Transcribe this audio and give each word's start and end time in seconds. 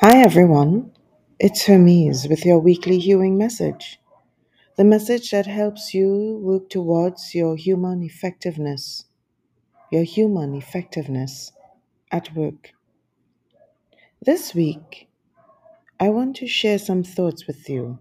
Hi 0.00 0.22
everyone, 0.22 0.92
it's 1.38 1.64
Hermes 1.64 2.28
with 2.28 2.44
your 2.44 2.58
weekly 2.58 2.98
Hewing 2.98 3.38
message. 3.38 3.98
The 4.76 4.84
message 4.84 5.30
that 5.30 5.46
helps 5.46 5.94
you 5.94 6.38
work 6.42 6.68
towards 6.68 7.34
your 7.34 7.56
human 7.56 8.02
effectiveness, 8.02 9.06
your 9.90 10.02
human 10.02 10.54
effectiveness 10.54 11.52
at 12.12 12.34
work. 12.34 12.72
This 14.20 14.54
week, 14.54 15.08
I 15.98 16.10
want 16.10 16.36
to 16.36 16.46
share 16.46 16.78
some 16.78 17.02
thoughts 17.02 17.46
with 17.46 17.68
you 17.68 17.98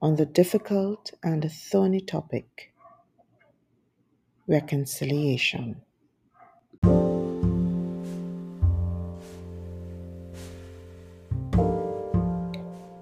on 0.00 0.14
the 0.14 0.26
difficult 0.26 1.12
and 1.24 1.50
thorny 1.50 2.00
topic 2.00 2.72
reconciliation. 4.46 5.82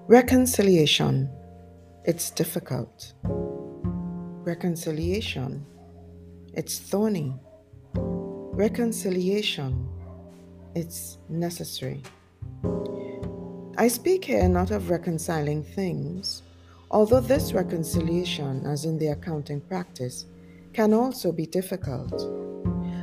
Reconciliation. 0.09 1.29
It's 2.03 2.31
difficult. 2.31 3.13
Reconciliation. 3.23 5.63
It's 6.55 6.79
thorny. 6.79 7.35
Reconciliation. 7.93 9.87
It's 10.73 11.19
necessary. 11.29 12.01
I 13.77 13.87
speak 13.87 14.25
here 14.25 14.49
not 14.49 14.71
of 14.71 14.89
reconciling 14.89 15.63
things, 15.63 16.41
although 16.89 17.21
this 17.21 17.53
reconciliation, 17.53 18.65
as 18.65 18.85
in 18.85 18.97
the 18.97 19.09
accounting 19.09 19.61
practice, 19.61 20.25
can 20.73 20.91
also 20.91 21.31
be 21.31 21.45
difficult. 21.45 22.19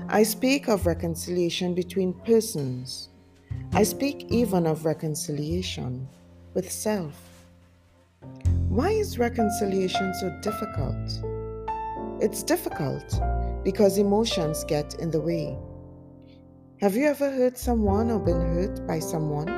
I 0.08 0.24
speak 0.24 0.68
of 0.68 0.86
reconciliation 0.86 1.72
between 1.72 2.14
persons. 2.24 3.10
I 3.74 3.84
speak 3.84 4.26
even 4.28 4.66
of 4.66 4.84
reconciliation 4.84 6.08
with 6.56 6.72
self. 6.72 7.12
Why 8.70 8.88
is 8.88 9.18
reconciliation 9.18 10.14
so 10.14 10.30
difficult? 10.40 11.06
It's 12.22 12.42
difficult 12.42 13.20
because 13.62 13.98
emotions 13.98 14.64
get 14.64 14.94
in 14.94 15.10
the 15.10 15.20
way. 15.20 15.58
Have 16.80 16.96
you 16.96 17.04
ever 17.08 17.30
hurt 17.30 17.58
someone 17.58 18.10
or 18.10 18.18
been 18.18 18.40
hurt 18.40 18.86
by 18.86 19.00
someone? 19.00 19.48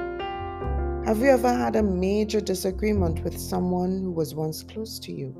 Have 1.06 1.20
you 1.20 1.28
ever 1.28 1.54
had 1.54 1.76
a 1.76 1.82
major 1.84 2.40
disagreement 2.40 3.22
with 3.22 3.38
someone 3.38 4.02
who 4.02 4.10
was 4.10 4.34
once 4.34 4.64
close 4.64 4.98
to 4.98 5.12
you? 5.12 5.32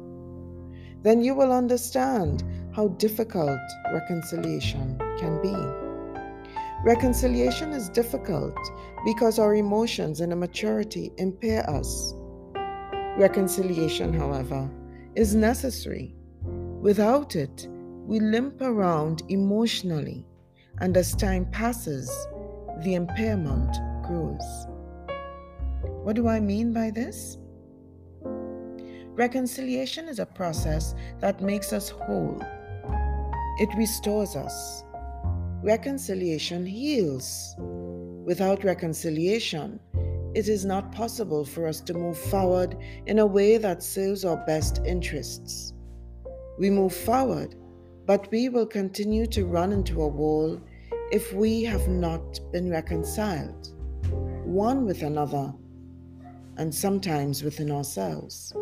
Then 1.03 1.21
you 1.21 1.35
will 1.35 1.53
understand 1.53 2.45
how 2.73 2.87
difficult 2.87 3.59
reconciliation 3.93 4.97
can 5.19 5.43
be. 5.43 5.88
Reconciliation 6.89 7.73
is 7.73 7.91
difficult 7.91 8.57
because 9.05 9.39
our 9.39 9.57
emotions 9.57 10.23
and 10.23 10.33
immaturity 10.33 11.13
impair 11.19 11.69
us. 11.69 12.15
Reconciliation, 13.19 14.15
however, 14.15 14.71
is 15.15 15.35
necessary. 15.35 16.17
Without 16.81 17.37
it, 17.37 17.69
we 18.07 18.21
limp 18.21 18.63
around 18.63 19.23
emotionally, 19.29 20.25
and 20.79 20.97
as 20.97 21.15
time 21.15 21.45
passes, 21.51 22.09
the 22.83 22.95
impairment 22.95 23.77
grows. 24.07 24.67
What 26.05 26.17
do 26.17 26.27
I 26.27 26.41
mean 26.41 26.73
by 26.73 26.91
this? 26.91 27.37
Reconciliation 28.25 30.09
is 30.09 30.21
a 30.21 30.25
process 30.25 30.95
that 31.21 31.43
makes 31.43 31.75
us 31.75 31.91
whole. 31.91 32.43
It 33.59 33.69
restores 33.77 34.37
us, 34.37 34.85
Reconciliation 35.63 36.65
heals. 36.65 37.57
Without 37.59 38.63
reconciliation, 38.63 39.81
it 40.33 40.47
is 40.47 40.65
not 40.65 40.93
possible 40.93 41.45
for 41.45 41.67
us 41.67 41.81
to 41.81 41.95
move 41.95 42.17
forward 42.17 42.77
in 43.07 43.19
a 43.19 43.27
way 43.27 43.57
that 43.57 43.83
serves 43.83 44.25
our 44.25 44.37
best 44.47 44.81
interests. 44.87 45.73
We 46.61 46.71
move 46.71 46.95
forward, 46.95 47.57
but 48.07 48.31
we 48.31 48.49
will 48.49 48.67
continue 48.67 49.27
to 49.27 49.47
run 49.47 49.73
into 49.73 50.01
a 50.01 50.07
wall 50.07 50.61
if 51.11 51.33
we 51.33 51.65
have 51.65 51.89
not 51.89 52.39
been 52.53 52.71
reconciled, 52.71 53.75
one 54.45 54.87
with 54.87 55.03
another, 55.03 55.53
and 56.57 56.73
sometimes 56.73 57.43
within 57.43 57.73
ourselves. 57.73 58.53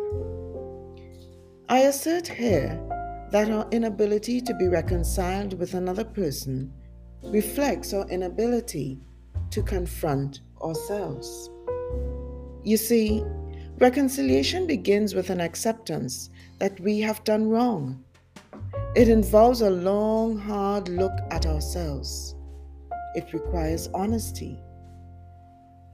I 1.69 1.79
assert 1.81 2.27
here 2.27 2.81
that 3.29 3.51
our 3.51 3.67
inability 3.69 4.41
to 4.41 4.55
be 4.55 4.67
reconciled 4.67 5.59
with 5.59 5.75
another 5.75 6.03
person 6.03 6.73
reflects 7.23 7.93
our 7.93 8.07
inability 8.09 8.99
to 9.51 9.61
confront 9.61 10.41
ourselves. 10.61 11.49
You 12.63 12.77
see, 12.77 13.23
reconciliation 13.77 14.67
begins 14.67 15.15
with 15.15 15.29
an 15.29 15.41
acceptance 15.41 16.29
that 16.59 16.79
we 16.79 16.99
have 17.01 17.23
done 17.23 17.47
wrong. 17.47 18.03
It 18.95 19.09
involves 19.09 19.61
a 19.61 19.69
long, 19.69 20.37
hard 20.37 20.89
look 20.89 21.13
at 21.31 21.45
ourselves. 21.45 22.35
It 23.15 23.31
requires 23.33 23.89
honesty. 23.93 24.59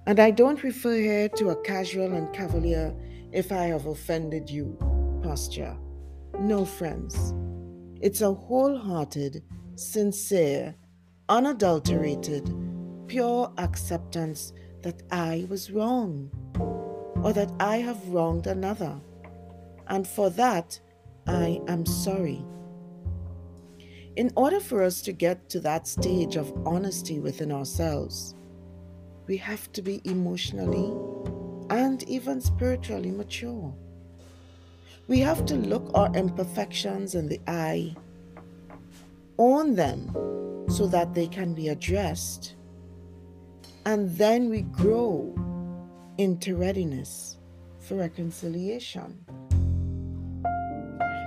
And 0.08 0.20
I 0.20 0.32
don't 0.32 0.64
refer 0.64 0.96
here 0.96 1.30
to 1.30 1.50
a 1.50 1.62
casual 1.64 2.14
and 2.14 2.34
cavalier, 2.34 2.94
if 3.32 3.52
I 3.52 3.64
have 3.66 3.86
offended 3.88 4.50
you 4.50 4.78
posture. 5.24 5.76
No, 6.40 6.66
friends. 6.66 7.34
It's 8.02 8.22
a 8.22 8.34
wholehearted, 8.34 9.44
sincere, 9.76 10.76
unadulterated, 11.30 12.54
pure 13.08 13.52
acceptance 13.58 14.54
that 14.82 15.02
I 15.12 15.46
was 15.50 15.72
wrong 15.72 16.30
or 17.24 17.34
that 17.34 17.52
I 17.60 17.78
have 17.78 18.10
wronged 18.10 18.48
another. 18.48 19.00
And 19.88 20.08
for 20.08 20.30
that, 20.32 20.80
I 21.26 21.62
am 21.68 21.86
sorry. 21.86 22.44
In 24.16 24.32
order 24.36 24.60
for 24.60 24.84
us 24.84 25.02
to 25.04 25.12
get 25.12 25.50
to 25.50 25.60
that 25.62 25.88
stage 25.88 26.36
of 26.36 26.54
honesty 26.68 27.20
within 27.20 27.52
ourselves, 27.52 28.36
we 29.26 29.38
have 29.38 29.72
to 29.72 29.82
be 29.82 30.02
emotionally 30.04 30.94
and 31.70 32.04
even 32.04 32.42
spiritually 32.42 33.12
mature. 33.12 33.74
We 35.08 35.20
have 35.20 35.46
to 35.46 35.56
look 35.56 35.90
our 35.94 36.14
imperfections 36.16 37.16
in 37.16 37.28
the 37.28 37.42
eye, 37.48 37.96
own 39.38 39.76
them, 39.76 40.12
so 40.74 40.88
that 40.88 41.14
they 41.14 41.28
can 41.28 41.54
be 41.54 41.70
addressed. 41.70 42.56
And 43.86 44.10
then 44.18 44.50
we 44.50 44.64
grow 44.64 45.36
into 46.18 46.56
readiness 46.56 47.38
for 47.80 47.96
reconciliation. 47.96 49.24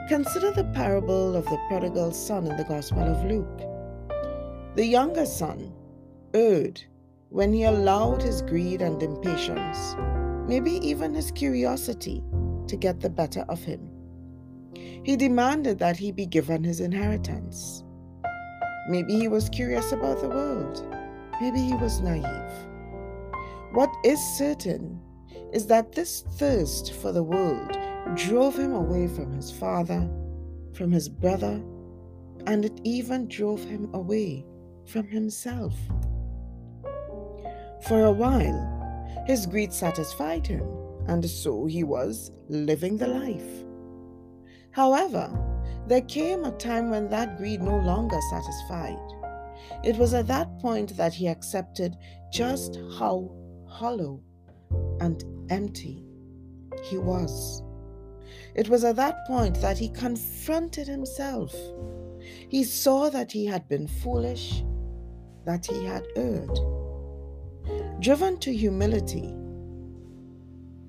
Consider 0.09 0.51
the 0.51 0.69
parable 0.75 1.37
of 1.37 1.45
the 1.45 1.59
prodigal 1.69 2.11
son 2.11 2.47
in 2.47 2.57
the 2.57 2.65
Gospel 2.65 3.03
of 3.03 3.25
Luke. 3.25 3.59
The 4.75 4.85
younger 4.85 5.27
son 5.27 5.73
erred 6.35 6.83
when 7.29 7.53
he 7.53 7.65
allowed 7.65 8.23
his 8.23 8.43
greed 8.43 8.83
and 8.83 9.01
impatience, 9.01 9.95
maybe 10.49 10.73
even 10.85 11.15
his 11.15 11.31
curiosity, 11.31 12.23
to 12.67 12.77
get 12.77 13.01
the 13.01 13.11
better 13.11 13.45
of 13.49 13.63
him. 13.63 13.91
He 14.75 15.17
demanded 15.17 15.79
that 15.79 15.97
he 15.97 16.11
be 16.11 16.27
given 16.27 16.65
his 16.65 16.81
inheritance. 16.81 17.85
Maybe 18.89 19.19
he 19.19 19.29
was 19.29 19.49
curious 19.49 19.93
about 19.93 20.21
the 20.21 20.29
world. 20.29 20.87
Maybe 21.41 21.61
he 21.61 21.75
was 21.75 22.01
naive. 22.01 22.53
What 23.73 23.91
is 24.05 24.21
certain 24.39 25.01
is 25.53 25.67
that 25.67 25.93
this 25.93 26.23
thirst 26.37 26.93
for 26.95 27.13
the 27.13 27.23
world 27.23 27.77
drove 28.15 28.57
him 28.57 28.73
away 28.73 29.09
from 29.09 29.33
his 29.33 29.51
father, 29.51 30.09
from 30.73 30.93
his 30.93 31.09
brother, 31.09 31.61
and 32.47 32.65
it 32.65 32.81
even 32.85 33.29
drove 33.29 33.63
him 33.65 33.91
away 33.93 34.47
from 34.87 35.09
himself. 35.09 35.75
For 37.89 38.05
a 38.05 38.13
while, 38.13 39.25
his 39.27 39.47
greed 39.47 39.73
satisfied 39.73 40.47
him, 40.47 40.67
and 41.09 41.29
so 41.29 41.67
he 41.67 41.85
was 41.85 42.31
living 42.49 42.97
the 42.97 43.09
life. 43.09 43.65
However, 44.71 45.29
there 45.87 46.03
came 46.03 46.45
a 46.45 46.51
time 46.53 46.91
when 46.91 47.09
that 47.11 47.37
greed 47.37 47.63
no 47.63 47.79
longer 47.79 48.19
satisfied. 48.31 48.99
It 49.85 49.97
was 49.97 50.15
at 50.15 50.27
that 50.27 50.59
point 50.59 50.97
that 50.97 51.15
he 51.15 51.29
accepted 51.29 51.97
just 52.33 52.79
how 52.99 53.31
hollow 53.69 54.21
and 55.01 55.23
empty 55.49 56.05
he 56.83 56.99
was. 56.99 57.63
It 58.55 58.69
was 58.69 58.85
at 58.85 58.97
that 58.97 59.27
point 59.27 59.61
that 59.61 59.79
he 59.79 59.89
confronted 59.89 60.89
himself. 60.89 61.55
He 62.49 62.65
saw 62.65 63.09
that 63.11 63.31
he 63.31 63.47
had 63.47 63.69
been 63.69 63.87
foolish, 63.87 64.65
that 65.45 65.67
he 65.67 65.85
had 65.85 66.07
erred. 66.17 66.59
Driven 68.01 68.39
to 68.39 68.53
humility, 68.53 69.35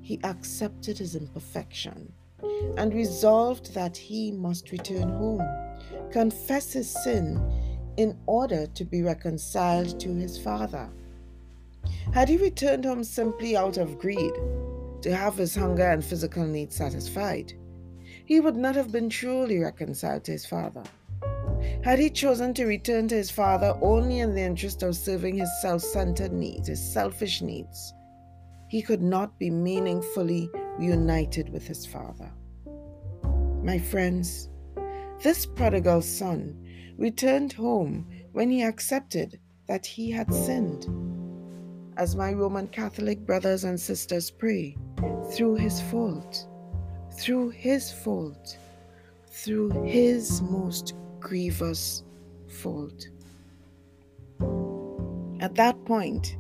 he 0.02 0.20
accepted 0.24 0.98
his 0.98 1.16
imperfection 1.16 2.14
and 2.78 2.94
resolved 2.94 3.74
that 3.74 3.98
he 3.98 4.32
must 4.32 4.72
return 4.72 5.10
home, 5.10 5.44
confess 6.12 6.74
his 6.74 6.90
sin 6.90 7.42
in 7.98 8.18
order 8.28 8.68
to 8.68 8.86
be 8.86 9.02
reconciled 9.02 10.00
to 10.00 10.14
his 10.14 10.38
father. 10.38 10.90
Had 12.14 12.30
he 12.30 12.38
returned 12.38 12.86
home 12.86 13.04
simply 13.04 13.58
out 13.58 13.78
of 13.78 14.00
greed, 14.00 14.34
to 15.02 15.16
have 15.16 15.38
his 15.38 15.56
hunger 15.56 15.90
and 15.90 16.04
physical 16.04 16.46
needs 16.46 16.76
satisfied, 16.76 17.54
he 18.26 18.40
would 18.40 18.56
not 18.56 18.76
have 18.76 18.92
been 18.92 19.10
truly 19.10 19.60
reconciled 19.60 20.24
to 20.26 20.32
his 20.32 20.46
father. 20.46 20.84
Had 21.84 22.00
he 22.00 22.10
chosen 22.10 22.54
to 22.54 22.66
return 22.66 23.08
to 23.08 23.16
his 23.16 23.32
father 23.32 23.78
only 23.82 24.20
in 24.20 24.36
the 24.36 24.42
interest 24.42 24.84
of 24.84 24.96
serving 24.96 25.38
his 25.38 25.50
self 25.62 25.82
centered 25.82 26.32
needs, 26.32 26.68
his 26.68 26.82
selfish 26.94 27.42
needs, 27.42 27.94
he 28.68 28.82
could 28.82 29.02
not 29.02 29.38
be 29.40 29.50
meaningfully 29.50 30.50
reunited 30.78 31.50
with 31.50 31.68
his 31.68 31.86
father. 31.86 32.32
My 33.64 33.80
friends, 33.80 34.50
this 35.22 35.46
prodigal 35.46 36.02
son 36.02 36.56
returned 36.98 37.54
home 37.54 38.08
when 38.32 38.50
he 38.52 38.64
accepted 38.64 39.40
that 39.68 39.86
he 39.86 40.12
had 40.12 40.34
sinned. 40.34 40.88
As 41.98 42.16
my 42.16 42.34
Roman 42.34 42.68
Catholic 42.68 43.26
brothers 43.26 43.64
and 43.64 43.80
sisters 43.80 44.30
pray, 44.30 44.78
through 45.32 45.56
his 45.56 45.82
fault, 45.82 46.48
through 47.14 47.50
his 47.50 47.92
fault, 47.92 48.58
through 49.28 49.84
his 49.84 50.42
most 50.42 50.94
grievous 51.20 52.04
fault. 52.48 53.08
At 55.40 55.56
that 55.56 55.84
point, 55.86 56.38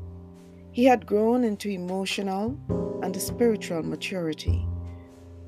he 0.71 0.85
had 0.85 1.05
grown 1.05 1.43
into 1.43 1.69
emotional 1.69 2.57
and 3.03 3.15
a 3.15 3.19
spiritual 3.19 3.83
maturity, 3.83 4.67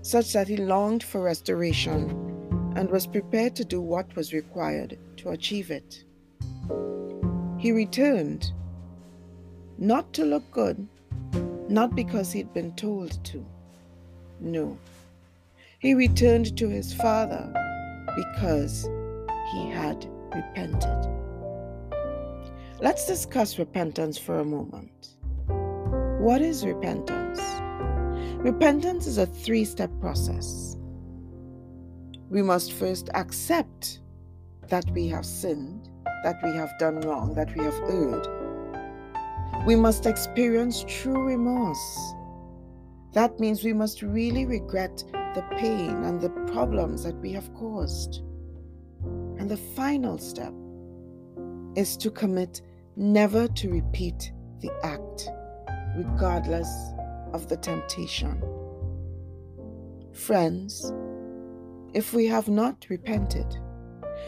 such 0.02 0.34
that 0.34 0.48
he 0.48 0.58
longed 0.58 1.04
for 1.04 1.22
restoration 1.22 2.10
and 2.76 2.90
was 2.90 3.08
prepared 3.08 3.56
to 3.56 3.66
do 3.66 3.82
what 3.82 4.16
was 4.16 4.34
required 4.34 4.98
to 5.18 5.30
achieve 5.30 5.72
it. 5.72 6.04
He 7.58 7.72
returned, 7.72 8.52
not 9.78 10.14
to 10.14 10.26
look 10.26 10.50
good, 10.52 10.88
not 11.68 11.96
because 11.96 12.32
he'd 12.32 12.54
been 12.54 12.74
told 12.76 13.24
to. 13.26 13.46
No. 14.40 14.78
He 15.80 15.94
returned 15.94 16.58
to 16.58 16.70
his 16.70 16.94
father 16.94 17.54
because 18.16 18.88
he 19.52 19.70
had 19.70 20.08
repented. 20.34 21.08
Let's 22.82 23.06
discuss 23.06 23.60
repentance 23.60 24.18
for 24.18 24.40
a 24.40 24.46
moment. 24.46 25.16
What 26.20 26.42
is 26.42 26.66
repentance? 26.66 27.40
Repentance 28.44 29.08
is 29.08 29.18
a 29.18 29.26
three 29.26 29.64
step 29.64 29.90
process. 30.02 30.76
We 32.30 32.42
must 32.42 32.74
first 32.74 33.10
accept 33.14 34.02
that 34.68 34.84
we 34.92 35.08
have 35.08 35.26
sinned, 35.26 35.90
that 36.26 36.36
we 36.44 36.54
have 36.56 36.78
done 36.78 37.00
wrong, 37.00 37.34
that 37.36 37.56
we 37.56 37.64
have 37.64 37.80
erred. 37.90 38.28
We 39.66 39.78
must 39.78 40.06
experience 40.06 40.84
true 40.90 41.24
remorse. 41.24 42.14
That 43.14 43.40
means 43.40 43.64
we 43.64 43.72
must 43.72 44.02
really 44.02 44.46
regret 44.46 45.02
the 45.36 45.46
pain 45.52 46.04
and 46.04 46.20
the 46.20 46.32
problems 46.52 47.04
that 47.04 47.16
we 47.22 47.32
have 47.32 47.54
caused. 47.54 48.24
And 49.38 49.50
the 49.50 49.56
final 49.56 50.18
step 50.18 50.54
is 51.78 51.96
to 51.96 52.12
commit 52.12 52.62
never 52.98 53.48
to 53.48 53.70
repeat 53.70 54.34
the 54.60 54.72
act, 54.84 55.30
regardless 55.96 56.70
of 57.34 57.48
the 57.48 57.58
temptation. 57.58 58.42
Friends, 60.14 60.92
if 61.94 62.14
we 62.14 62.26
have 62.28 62.48
not 62.48 62.86
repented, 62.90 63.58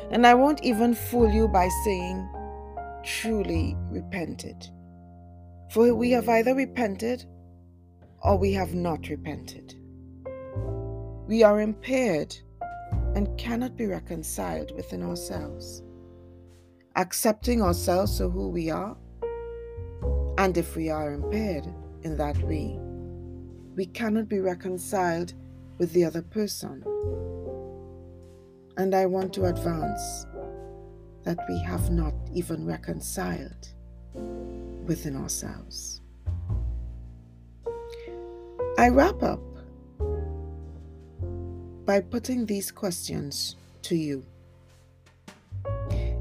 and 0.09 0.25
I 0.25 0.33
won't 0.33 0.63
even 0.63 0.93
fool 0.93 1.29
you 1.29 1.47
by 1.47 1.69
saying 1.83 2.29
truly 3.03 3.75
repented, 3.89 4.67
for 5.71 5.93
we 5.93 6.11
have 6.11 6.29
either 6.29 6.55
repented 6.55 7.25
or 8.23 8.37
we 8.37 8.53
have 8.53 8.73
not 8.73 9.09
repented. 9.09 9.75
We 11.27 11.43
are 11.43 11.61
impaired 11.61 12.35
and 13.15 13.37
cannot 13.37 13.75
be 13.75 13.85
reconciled 13.85 14.75
within 14.75 15.03
ourselves. 15.03 15.83
Accepting 16.95 17.61
ourselves 17.61 18.17
for 18.17 18.29
who 18.29 18.49
we 18.49 18.69
are, 18.69 18.97
and 20.41 20.57
if 20.57 20.75
we 20.75 20.89
are 20.89 21.13
impaired 21.13 21.67
in 22.01 22.17
that 22.17 22.35
way, 22.41 22.75
we 23.75 23.85
cannot 23.85 24.27
be 24.27 24.39
reconciled 24.39 25.33
with 25.77 25.93
the 25.93 26.03
other 26.03 26.23
person. 26.23 26.83
And 28.75 28.95
I 28.95 29.05
want 29.05 29.33
to 29.33 29.45
advance 29.45 30.25
that 31.25 31.37
we 31.47 31.59
have 31.59 31.91
not 31.91 32.15
even 32.33 32.65
reconciled 32.65 33.67
within 34.87 35.15
ourselves. 35.15 36.01
I 38.79 38.89
wrap 38.89 39.21
up 39.21 39.43
by 41.85 42.01
putting 42.01 42.47
these 42.47 42.71
questions 42.71 43.57
to 43.83 43.95
you. 43.95 44.25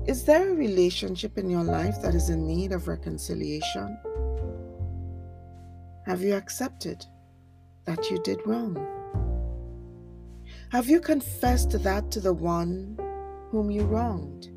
Is 0.07 0.25
there 0.25 0.51
a 0.51 0.55
relationship 0.55 1.39
in 1.39 1.49
your 1.49 1.65
life 1.65 2.03
that 2.03 2.15
is 2.15 2.29
in 2.29 2.47
need 2.47 2.73
of 2.73 2.87
reconciliation? 2.87 3.97
Have 6.11 6.23
you 6.23 6.35
accepted 6.35 7.07
that 7.85 8.11
you 8.11 8.21
did 8.25 8.45
wrong? 8.45 8.75
Have 10.73 10.89
you 10.89 10.99
confessed 10.99 11.71
that 11.85 12.11
to 12.11 12.19
the 12.19 12.33
one 12.35 12.99
whom 13.53 13.71
you 13.71 13.83
wronged? 13.83 14.51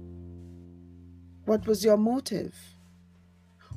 What 1.46 1.68
was 1.68 1.86
your 1.86 1.96
motive? 1.96 2.56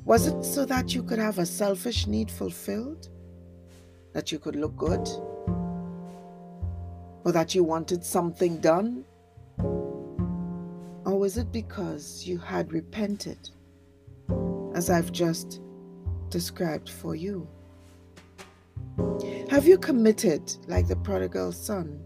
Was 0.05 0.25
it 0.25 0.43
so 0.43 0.65
that 0.65 0.95
you 0.95 1.03
could 1.03 1.19
have 1.19 1.37
a 1.37 1.45
selfish 1.45 2.07
need 2.07 2.31
fulfilled? 2.31 3.09
That 4.13 4.31
you 4.31 4.39
could 4.39 4.55
look 4.55 4.75
good? 4.75 5.07
or 7.25 7.31
that 7.31 7.53
you 7.53 7.63
wanted 7.63 8.03
something 8.03 8.57
done? 8.57 9.05
Or 9.59 11.19
was 11.19 11.37
it 11.37 11.51
because 11.51 12.25
you 12.25 12.39
had 12.39 12.73
repented, 12.73 13.51
as 14.73 14.89
I've 14.89 15.11
just 15.11 15.61
described 16.29 16.89
for 16.89 17.13
you? 17.13 17.47
Have 19.57 19.67
you 19.67 19.79
committed, 19.79 20.55
like 20.67 20.87
the 20.87 20.95
prodigal 20.95 21.51
son, 21.51 21.99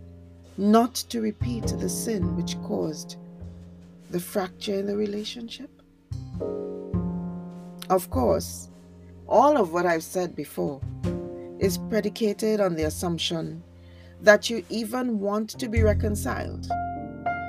not 0.58 0.96
to 0.96 1.20
repeat 1.20 1.68
the 1.68 1.90
sin 1.90 2.38
which 2.38 2.56
caused 2.62 3.18
the 4.10 4.22
fracture 4.22 4.76
in 4.76 4.86
the 4.86 4.96
relationship? 4.96 5.70
Of 7.90 8.10
course, 8.10 8.70
all 9.28 9.58
of 9.58 9.74
what 9.74 9.86
I've 9.86 10.02
said 10.02 10.34
before 10.34 10.80
is 11.60 11.78
predicated 11.78 12.62
on 12.62 12.74
the 12.74 12.86
assumption 12.86 13.62
that 14.22 14.50
you 14.50 14.64
even 14.70 15.20
want 15.20 15.50
to 15.50 15.68
be 15.68 15.84
reconciled. 15.84 16.66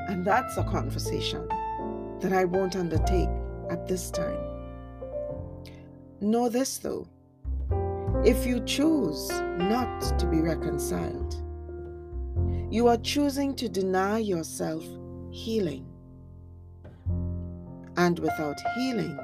And 0.08 0.24
that's 0.24 0.56
a 0.56 0.64
conversation 0.64 1.46
that 2.18 2.32
I 2.32 2.44
won't 2.44 2.74
undertake 2.74 3.30
at 3.70 3.86
this 3.86 4.10
time. 4.10 4.40
Know 6.20 6.48
this 6.48 6.78
though 6.78 7.06
if 8.24 8.46
you 8.46 8.60
choose 8.60 9.28
not 9.30 10.18
to 10.18 10.26
be 10.26 10.40
reconciled, 10.40 11.34
you 12.72 12.86
are 12.86 12.96
choosing 12.98 13.54
to 13.56 13.68
deny 13.68 14.18
yourself 14.18 14.84
healing. 15.30 15.86
And 17.96 18.18
without 18.20 18.56
healing, 18.76 19.18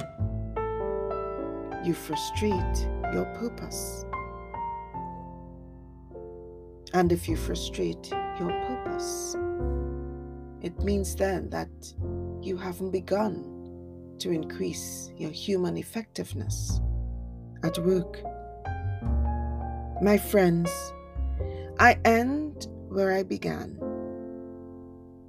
you 1.84 1.94
frustrate 1.94 2.88
your 3.14 3.24
purpose. 3.38 4.04
And 6.92 7.12
if 7.12 7.28
you 7.28 7.36
frustrate 7.36 8.10
your 8.38 8.50
purpose, 8.66 9.36
it 10.60 10.76
means 10.82 11.14
then 11.14 11.48
that 11.50 11.70
you 12.42 12.56
haven't 12.56 12.90
begun 12.90 14.16
to 14.18 14.32
increase 14.32 15.12
your 15.16 15.30
human 15.30 15.76
effectiveness 15.76 16.80
at 17.62 17.78
work. 17.78 18.20
My 20.00 20.16
friends, 20.16 20.70
I 21.78 21.98
end 22.04 22.68
where 22.88 23.12
I 23.12 23.22
began. 23.22 23.76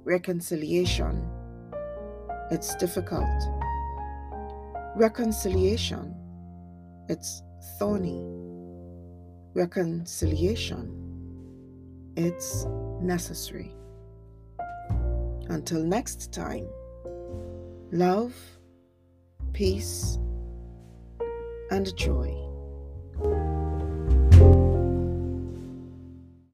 Reconciliation. 0.04 1.28
It's 2.50 2.74
difficult. 2.76 3.28
Reconciliation. 4.96 6.14
It's 7.08 7.42
thorny. 7.78 8.24
Reconciliation 9.54 11.00
it's 12.16 12.66
necessary. 13.00 13.72
Until 15.48 15.82
next 15.82 16.32
time, 16.32 16.68
love, 17.92 18.34
peace, 19.52 20.18
and 21.70 21.94
joy. 21.96 22.39